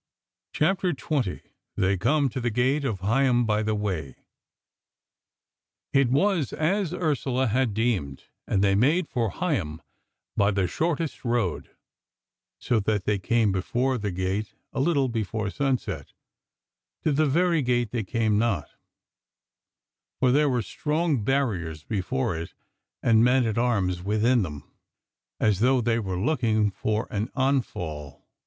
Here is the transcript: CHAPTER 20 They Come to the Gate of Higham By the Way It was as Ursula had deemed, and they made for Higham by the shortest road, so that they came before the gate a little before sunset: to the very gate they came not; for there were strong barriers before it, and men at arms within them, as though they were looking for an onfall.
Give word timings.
CHAPTER 0.55 0.93
20 0.93 1.41
They 1.77 1.95
Come 1.95 2.27
to 2.29 2.41
the 2.41 2.49
Gate 2.49 2.83
of 2.83 3.01
Higham 3.01 3.45
By 3.45 3.61
the 3.61 3.75
Way 3.75 4.15
It 5.93 6.09
was 6.09 6.53
as 6.53 6.91
Ursula 6.91 7.45
had 7.45 7.75
deemed, 7.75 8.23
and 8.47 8.63
they 8.63 8.73
made 8.73 9.07
for 9.07 9.29
Higham 9.29 9.79
by 10.35 10.49
the 10.49 10.65
shortest 10.65 11.23
road, 11.23 11.75
so 12.57 12.79
that 12.79 13.03
they 13.05 13.19
came 13.19 13.51
before 13.51 13.99
the 13.99 14.09
gate 14.09 14.55
a 14.73 14.79
little 14.79 15.07
before 15.07 15.51
sunset: 15.51 16.13
to 17.03 17.11
the 17.11 17.27
very 17.27 17.61
gate 17.61 17.91
they 17.91 18.03
came 18.03 18.39
not; 18.39 18.71
for 20.19 20.31
there 20.31 20.49
were 20.49 20.63
strong 20.63 21.23
barriers 21.23 21.83
before 21.83 22.35
it, 22.35 22.55
and 23.03 23.23
men 23.23 23.45
at 23.45 23.59
arms 23.59 24.01
within 24.01 24.41
them, 24.41 24.63
as 25.39 25.59
though 25.59 25.79
they 25.79 25.99
were 25.99 26.17
looking 26.19 26.71
for 26.71 27.07
an 27.11 27.27
onfall. 27.35 28.23